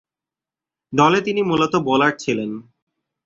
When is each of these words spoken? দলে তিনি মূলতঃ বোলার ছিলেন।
দলে 0.93 1.19
তিনি 1.21 1.41
মূলতঃ 1.41 1.79
বোলার 1.85 2.13
ছিলেন। 2.17 2.51